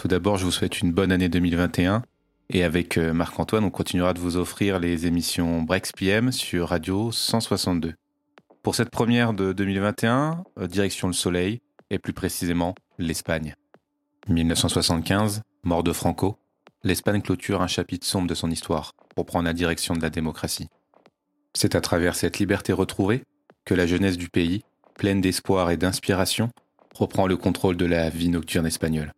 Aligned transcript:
Tout 0.00 0.08
d'abord, 0.08 0.38
je 0.38 0.46
vous 0.46 0.50
souhaite 0.50 0.80
une 0.80 0.92
bonne 0.92 1.12
année 1.12 1.28
2021. 1.28 2.02
Et 2.48 2.64
avec 2.64 2.96
euh, 2.96 3.12
Marc-Antoine, 3.12 3.64
on 3.64 3.70
continuera 3.70 4.14
de 4.14 4.18
vous 4.18 4.38
offrir 4.38 4.78
les 4.78 5.06
émissions 5.06 5.60
Breaks 5.60 5.92
PM 5.94 6.32
sur 6.32 6.70
Radio 6.70 7.12
162. 7.12 7.92
Pour 8.62 8.74
cette 8.74 8.88
première 8.88 9.34
de 9.34 9.52
2021, 9.52 10.44
euh, 10.58 10.66
direction 10.66 11.06
le 11.06 11.12
soleil, 11.12 11.60
et 11.90 11.98
plus 11.98 12.14
précisément 12.14 12.74
l'Espagne. 12.96 13.54
1975, 14.26 15.42
mort 15.64 15.82
de 15.82 15.92
Franco, 15.92 16.38
l'Espagne 16.82 17.20
clôture 17.20 17.60
un 17.60 17.66
chapitre 17.66 18.06
sombre 18.06 18.26
de 18.26 18.34
son 18.34 18.50
histoire 18.50 18.92
pour 19.14 19.26
prendre 19.26 19.44
la 19.44 19.52
direction 19.52 19.92
de 19.92 20.00
la 20.00 20.08
démocratie. 20.08 20.68
C'est 21.52 21.74
à 21.74 21.82
travers 21.82 22.14
cette 22.14 22.38
liberté 22.38 22.72
retrouvée 22.72 23.24
que 23.66 23.74
la 23.74 23.86
jeunesse 23.86 24.16
du 24.16 24.30
pays, 24.30 24.62
pleine 24.94 25.20
d'espoir 25.20 25.70
et 25.70 25.76
d'inspiration, 25.76 26.48
reprend 26.94 27.26
le 27.26 27.36
contrôle 27.36 27.76
de 27.76 27.84
la 27.84 28.08
vie 28.08 28.30
nocturne 28.30 28.64
espagnole. 28.64 29.12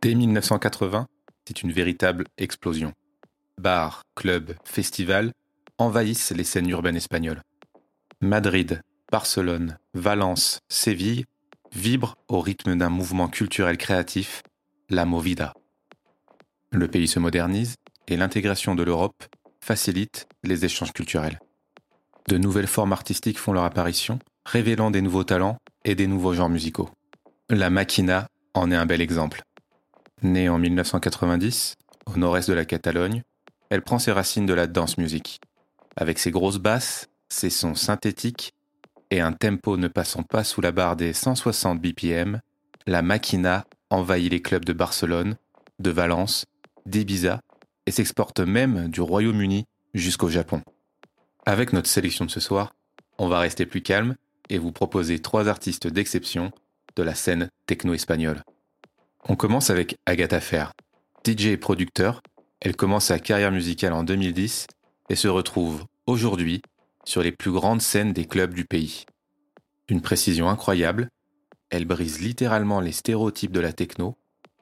Dès 0.00 0.14
1980, 0.14 1.08
c'est 1.46 1.62
une 1.62 1.72
véritable 1.72 2.24
explosion. 2.36 2.92
Bars, 3.60 4.02
clubs, 4.14 4.54
festivals 4.64 5.32
envahissent 5.76 6.30
les 6.30 6.44
scènes 6.44 6.68
urbaines 6.68 6.96
espagnoles. 6.96 7.42
Madrid, 8.20 8.80
Barcelone, 9.10 9.78
Valence, 9.94 10.60
Séville 10.68 11.24
vibrent 11.72 12.14
au 12.28 12.40
rythme 12.40 12.76
d'un 12.76 12.90
mouvement 12.90 13.28
culturel 13.28 13.76
créatif, 13.76 14.42
la 14.88 15.04
Movida. 15.04 15.52
Le 16.70 16.86
pays 16.86 17.08
se 17.08 17.18
modernise 17.18 17.74
et 18.06 18.16
l'intégration 18.16 18.76
de 18.76 18.84
l'Europe 18.84 19.24
facilite 19.60 20.28
les 20.44 20.64
échanges 20.64 20.92
culturels. 20.92 21.40
De 22.28 22.38
nouvelles 22.38 22.68
formes 22.68 22.92
artistiques 22.92 23.38
font 23.38 23.52
leur 23.52 23.64
apparition, 23.64 24.20
révélant 24.46 24.92
des 24.92 25.02
nouveaux 25.02 25.24
talents 25.24 25.58
et 25.84 25.94
des 25.94 26.06
nouveaux 26.06 26.34
genres 26.34 26.48
musicaux. 26.48 26.88
La 27.50 27.70
Maquina 27.70 28.28
en 28.54 28.70
est 28.70 28.76
un 28.76 28.86
bel 28.86 29.00
exemple. 29.00 29.42
Née 30.22 30.48
en 30.48 30.58
1990, 30.58 31.76
au 32.06 32.18
nord-est 32.18 32.48
de 32.48 32.54
la 32.54 32.64
Catalogne, 32.64 33.22
elle 33.70 33.82
prend 33.82 34.00
ses 34.00 34.10
racines 34.10 34.46
de 34.46 34.54
la 34.54 34.66
danse 34.66 34.98
musique. 34.98 35.40
Avec 35.96 36.18
ses 36.18 36.32
grosses 36.32 36.58
basses, 36.58 37.08
ses 37.28 37.50
sons 37.50 37.76
synthétiques 37.76 38.52
et 39.12 39.20
un 39.20 39.32
tempo 39.32 39.76
ne 39.76 39.86
passant 39.86 40.24
pas 40.24 40.42
sous 40.42 40.60
la 40.60 40.72
barre 40.72 40.96
des 40.96 41.12
160 41.12 41.80
BPM, 41.80 42.40
la 42.86 43.02
Maquina 43.02 43.64
envahit 43.90 44.32
les 44.32 44.42
clubs 44.42 44.64
de 44.64 44.72
Barcelone, 44.72 45.36
de 45.78 45.90
Valence, 45.90 46.46
d'Ibiza 46.84 47.40
et 47.86 47.92
s'exporte 47.92 48.40
même 48.40 48.88
du 48.88 49.00
Royaume-Uni 49.00 49.66
jusqu'au 49.94 50.28
Japon. 50.28 50.62
Avec 51.46 51.72
notre 51.72 51.88
sélection 51.88 52.24
de 52.24 52.30
ce 52.30 52.40
soir, 52.40 52.74
on 53.18 53.28
va 53.28 53.38
rester 53.38 53.66
plus 53.66 53.82
calme 53.82 54.16
et 54.48 54.58
vous 54.58 54.72
proposer 54.72 55.20
trois 55.20 55.46
artistes 55.46 55.86
d'exception 55.86 56.50
de 56.96 57.02
la 57.04 57.14
scène 57.14 57.50
techno-espagnole. 57.66 58.42
On 59.26 59.36
commence 59.36 59.70
avec 59.70 59.96
Agatha 60.06 60.40
Fer. 60.40 60.72
DJ 61.26 61.46
et 61.46 61.56
producteur, 61.56 62.22
elle 62.60 62.76
commence 62.76 63.06
sa 63.06 63.18
carrière 63.18 63.52
musicale 63.52 63.92
en 63.92 64.04
2010 64.04 64.66
et 65.10 65.16
se 65.16 65.28
retrouve 65.28 65.84
aujourd'hui 66.06 66.62
sur 67.04 67.22
les 67.22 67.32
plus 67.32 67.50
grandes 67.50 67.82
scènes 67.82 68.12
des 68.12 68.24
clubs 68.26 68.54
du 68.54 68.64
pays. 68.64 69.04
D'une 69.88 70.02
précision 70.02 70.48
incroyable, 70.48 71.08
elle 71.70 71.84
brise 71.84 72.20
littéralement 72.20 72.80
les 72.80 72.92
stéréotypes 72.92 73.52
de 73.52 73.60
la 73.60 73.72
techno 73.72 74.16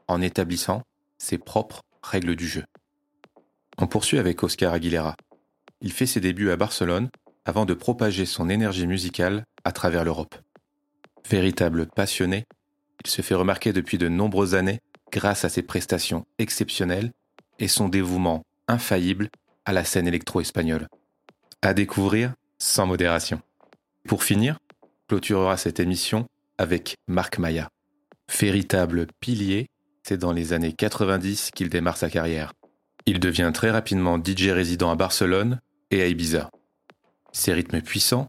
en 0.09 0.21
établissant 0.21 0.83
ses 1.19 1.38
propres 1.38 1.83
règles 2.03 2.37
du 2.37 2.49
jeu. 2.49 2.65
On 3.78 3.87
poursuit 3.87 4.19
avec 4.19 4.43
Oscar 4.43 4.73
Aguilera. 4.73 5.17
Il 5.81 5.93
fait 5.93 6.06
ses 6.06 6.21
débuts 6.21 6.50
à 6.50 6.56
Barcelone 6.56 7.11
avant 7.44 7.65
de 7.67 7.75
propager 7.75 8.27
son 8.27 8.49
énergie 8.49 8.87
musicale 8.87 9.44
à 9.65 9.73
travers 9.73 10.05
l'Europe. 10.05 10.34
Véritable 11.28 11.87
passionné, 11.94 12.44
se 13.09 13.22
fait 13.22 13.34
remarquer 13.34 13.72
depuis 13.72 13.99
de 13.99 14.09
nombreuses 14.09 14.55
années 14.55 14.81
grâce 15.12 15.44
à 15.44 15.49
ses 15.49 15.62
prestations 15.62 16.27
exceptionnelles 16.39 17.12
et 17.59 17.69
son 17.69 17.89
dévouement 17.89 18.43
infaillible 18.69 19.28
à 19.65 19.72
la 19.72 19.84
scène 19.84 20.06
électro-espagnole. 20.06 20.89
À 21.62 21.75
découvrir 21.75 22.34
sans 22.59 22.87
modération. 22.87 23.41
Pour 24.06 24.22
finir, 24.22 24.59
clôturera 25.09 25.56
cette 25.56 25.81
émission 25.81 26.27
avec 26.59 26.97
Marc 27.09 27.39
Maya. 27.39 27.71
Véritable 28.41 29.06
pilier, 29.21 29.69
c'est 30.03 30.19
dans 30.19 30.33
les 30.33 30.53
années 30.53 30.73
90 30.73 31.50
qu'il 31.55 31.69
démarre 31.69 31.97
sa 31.97 32.11
carrière. 32.11 32.53
Il 33.06 33.21
devient 33.21 33.50
très 33.55 33.71
rapidement 33.71 34.19
DJ 34.19 34.49
résident 34.49 34.91
à 34.91 34.97
Barcelone 34.97 35.61
et 35.91 36.03
à 36.03 36.09
Ibiza. 36.09 36.50
Ses 37.33 37.53
rythmes 37.53 37.81
puissants, 37.81 38.28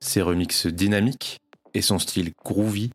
ses 0.00 0.22
remixes 0.22 0.66
dynamiques 0.66 1.40
et 1.74 1.82
son 1.82 1.98
style 1.98 2.32
groovy 2.44 2.90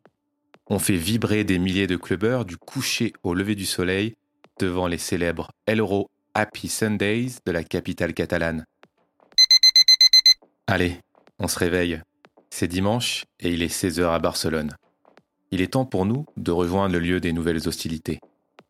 ont 0.68 0.78
fait 0.78 0.96
vibrer 0.96 1.44
des 1.44 1.58
milliers 1.58 1.86
de 1.86 1.96
clubbers 1.96 2.44
du 2.44 2.56
coucher 2.56 3.12
au 3.22 3.34
lever 3.34 3.54
du 3.54 3.66
soleil 3.66 4.14
devant 4.58 4.86
les 4.86 4.98
célèbres 4.98 5.50
Elro 5.66 6.10
Happy 6.34 6.68
Sundays 6.68 7.38
de 7.44 7.52
la 7.52 7.64
capitale 7.64 8.14
catalane. 8.14 8.64
Allez, 10.66 11.00
on 11.38 11.48
se 11.48 11.58
réveille. 11.58 12.00
C'est 12.50 12.68
dimanche 12.68 13.24
et 13.40 13.50
il 13.50 13.62
est 13.62 13.72
16h 13.72 14.04
à 14.04 14.18
Barcelone. 14.18 14.76
Il 15.50 15.60
est 15.60 15.74
temps 15.74 15.84
pour 15.84 16.06
nous 16.06 16.26
de 16.36 16.50
rejoindre 16.50 16.94
le 16.94 17.00
lieu 17.00 17.20
des 17.20 17.32
nouvelles 17.32 17.68
hostilités. 17.68 18.20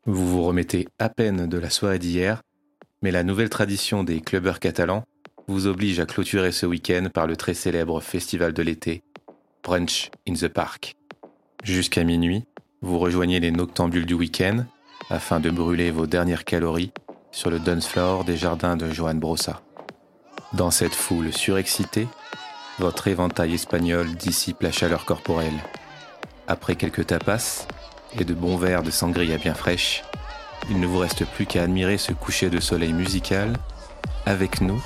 Vous 0.07 0.29
vous 0.29 0.43
remettez 0.43 0.87
à 0.99 1.09
peine 1.09 1.47
de 1.47 1.59
la 1.59 1.71
soirée 1.71 1.99
d'hier, 1.99 2.43
mais 3.03 3.11
la 3.11 3.23
nouvelle 3.23 3.49
tradition 3.49 4.05
des 4.05 4.21
clubbers 4.21 4.61
catalans 4.61 5.05
vous 5.47 5.67
oblige 5.67 6.01
à 6.01 6.07
clôturer 6.07 6.53
ce 6.53 6.67
week-end 6.67 7.09
par 7.13 7.27
le 7.27 7.37
très 7.37 7.55
célèbre 7.55 8.01
festival 8.01 8.53
de 8.53 8.63
l'été, 8.63 9.03
Brunch 9.63 10.11
in 10.29 10.35
the 10.35 10.49
Park. 10.49 10.97
Jusqu'à 11.65 12.05
minuit, 12.05 12.45
vous 12.83 12.99
rejoignez 12.99 13.41
les 13.41 13.51
noctambules 13.51 14.05
du 14.05 14.13
week-end 14.13 14.67
afin 15.09 15.41
de 15.41 15.49
brûler 15.49 15.91
vos 15.91 16.07
dernières 16.07 16.45
calories 16.45 16.93
sur 17.33 17.49
le 17.49 17.59
dance 17.59 17.87
floor 17.87 18.25
des 18.25 18.37
jardins 18.37 18.77
de 18.77 18.91
Joan 18.91 19.19
Brossa. 19.19 19.63
Dans 20.53 20.71
cette 20.71 20.95
foule 20.95 21.33
surexcitée, 21.33 22.07
votre 22.79 23.09
éventail 23.09 23.55
espagnol 23.55 24.15
dissipe 24.15 24.61
la 24.61 24.73
chaleur 24.73 25.07
corporelle. 25.07 25.59
Après 26.49 26.77
quelques 26.77 27.07
tapas 27.07 27.67
et 28.21 28.25
de 28.25 28.35
bons 28.35 28.59
verres 28.59 28.83
de 28.83 28.91
sangria 28.91 29.39
bien 29.39 29.55
fraîche, 29.55 30.03
il 30.69 30.79
ne 30.79 30.87
vous 30.87 30.99
reste 30.99 31.25
plus 31.25 31.47
qu'à 31.47 31.63
admirer 31.63 31.97
ce 31.97 32.13
coucher 32.13 32.51
de 32.51 32.61
soleil 32.61 32.93
musical 32.93 33.55
avec 34.27 34.61
nous 34.61 34.83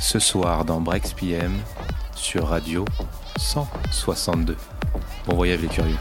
ce 0.00 0.18
soir 0.18 0.64
dans 0.64 0.80
Breaks 0.80 1.14
PM 1.16 1.54
sur 2.14 2.48
Radio 2.48 2.86
162. 3.36 4.56
Bon 5.28 5.36
voyage 5.36 5.60
les 5.60 5.68
curieux. 5.68 5.98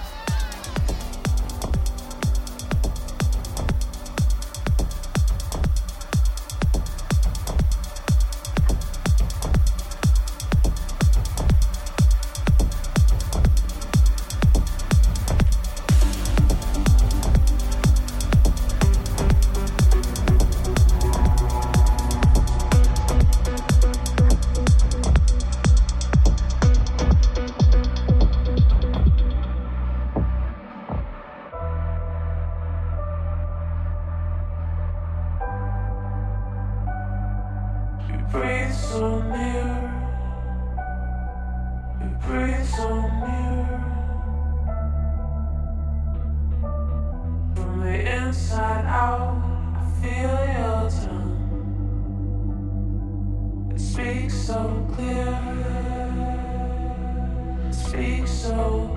know. 58.58 58.97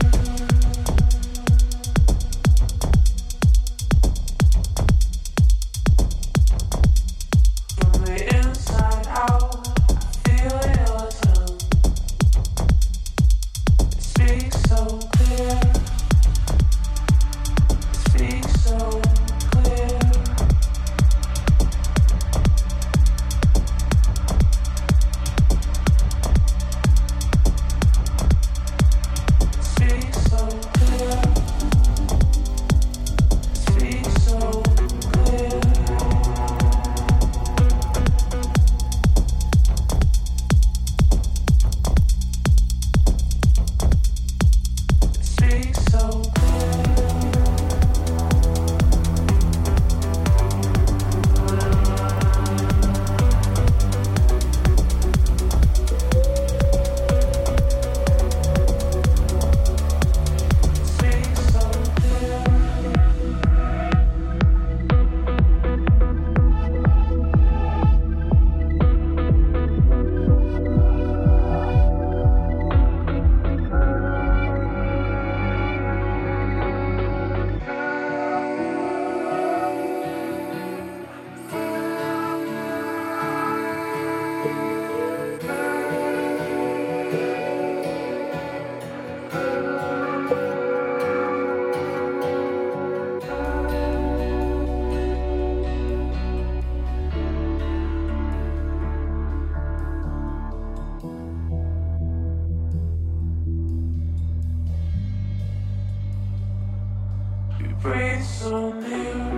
So 108.21 108.71
something 108.81 109.30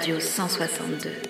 Radio 0.00 0.18
162. 0.18 1.29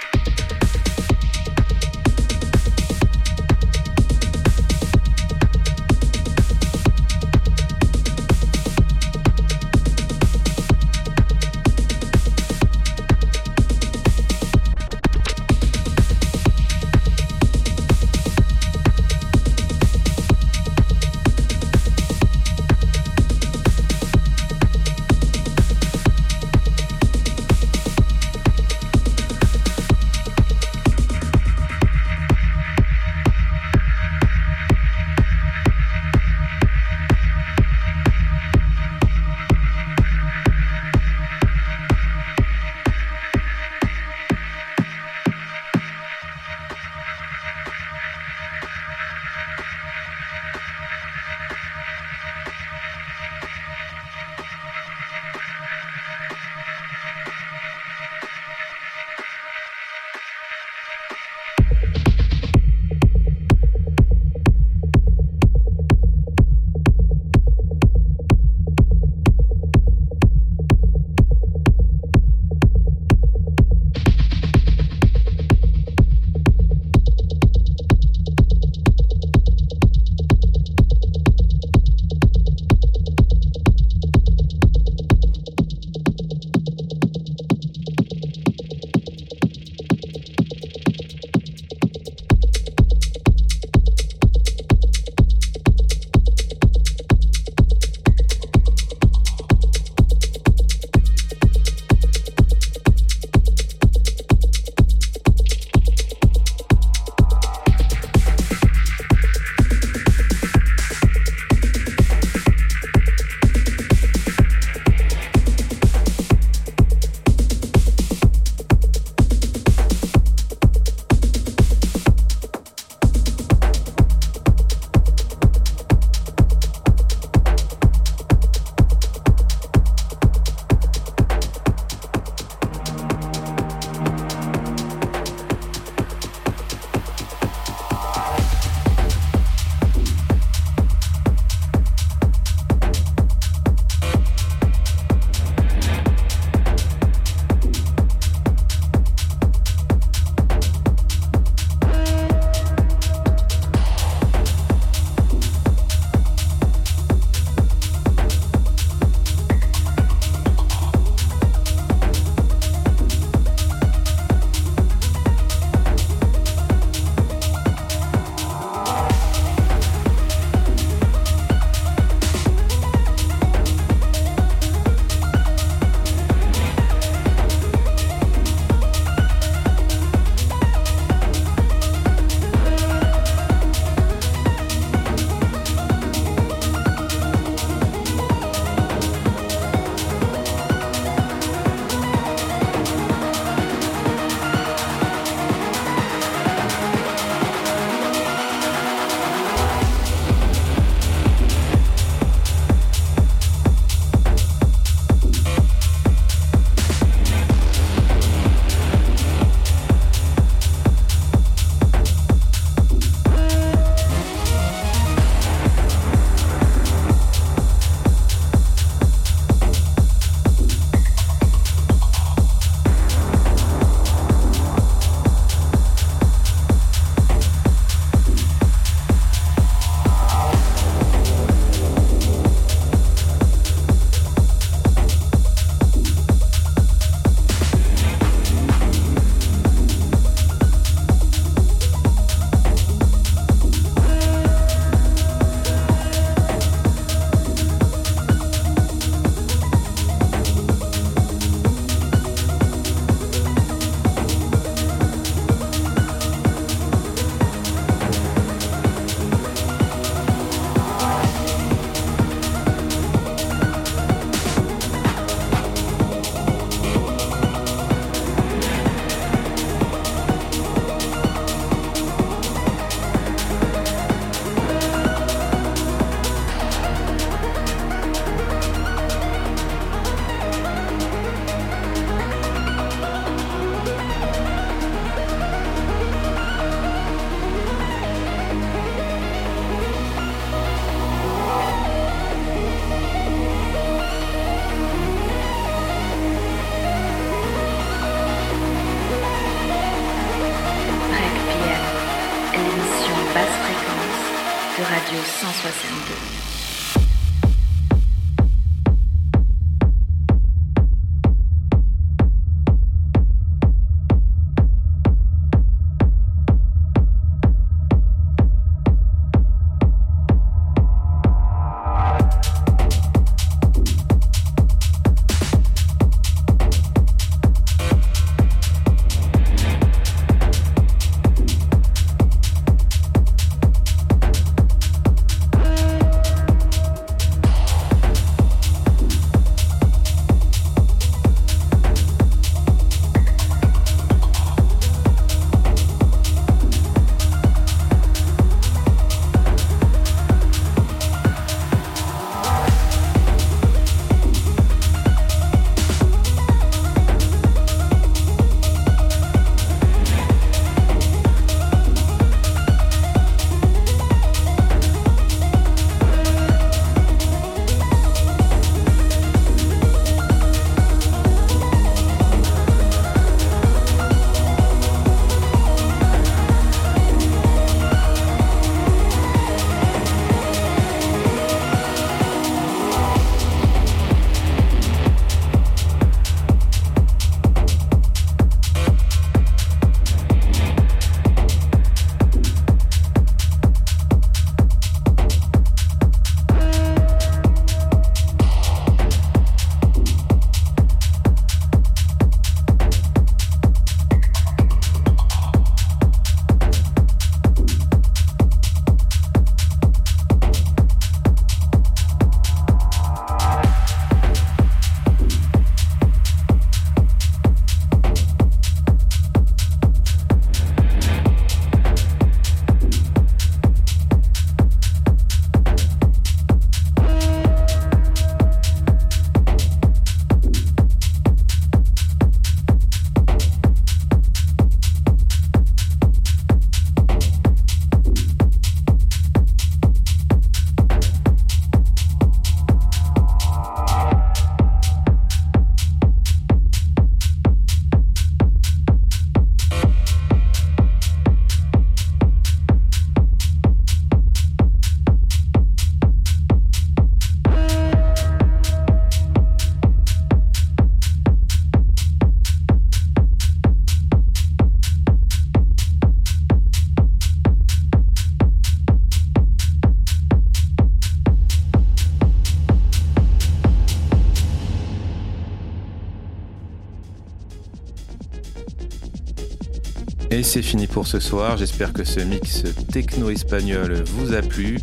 Et 480.41 480.43
c'est 480.43 480.63
fini 480.63 480.87
pour 480.87 481.05
ce 481.05 481.19
soir. 481.19 481.55
J'espère 481.55 481.93
que 481.93 482.03
ce 482.03 482.19
mix 482.19 482.63
techno-espagnol 482.91 484.03
vous 484.07 484.33
a 484.33 484.41
plu. 484.41 484.79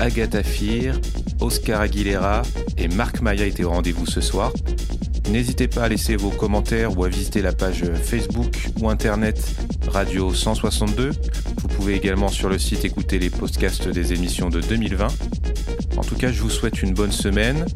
Agatha 0.00 0.42
Fir, 0.42 0.98
Oscar 1.40 1.82
Aguilera 1.82 2.40
et 2.78 2.88
Marc 2.88 3.20
Maya 3.20 3.44
étaient 3.44 3.64
au 3.64 3.68
rendez-vous 3.68 4.06
ce 4.06 4.22
soir. 4.22 4.50
N'hésitez 5.28 5.68
pas 5.68 5.82
à 5.82 5.88
laisser 5.90 6.16
vos 6.16 6.30
commentaires 6.30 6.96
ou 6.96 7.04
à 7.04 7.10
visiter 7.10 7.42
la 7.42 7.52
page 7.52 7.84
Facebook 8.02 8.70
ou 8.80 8.88
internet 8.88 9.44
Radio 9.88 10.32
162. 10.32 11.10
Vous 11.58 11.68
pouvez 11.68 11.96
également 11.96 12.28
sur 12.28 12.48
le 12.48 12.58
site 12.58 12.86
écouter 12.86 13.18
les 13.18 13.28
podcasts 13.28 13.86
des 13.86 14.14
émissions 14.14 14.48
de 14.48 14.62
2020. 14.62 15.08
En 15.98 16.02
tout 16.02 16.16
cas, 16.16 16.32
je 16.32 16.40
vous 16.40 16.48
souhaite 16.48 16.82
une 16.82 16.94
bonne 16.94 17.12
semaine. 17.12 17.66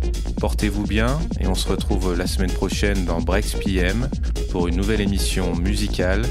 Portez-vous 0.41 0.87
bien 0.87 1.19
et 1.41 1.47
on 1.47 1.55
se 1.55 1.69
retrouve 1.69 2.17
la 2.17 2.27
semaine 2.27 2.53
prochaine 2.53 3.05
dans 3.05 3.21
Breaks 3.21 3.59
PM 3.62 4.09
pour 4.51 4.67
une 4.67 4.77
nouvelle 4.77 5.03
émission 5.03 5.55
musicale 5.57 6.23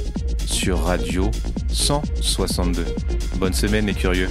Radio 0.76 1.32
162. 1.70 2.86
Bonne 3.38 3.54
semaine 3.54 3.86
les 3.86 3.94
curieux. 3.94 4.30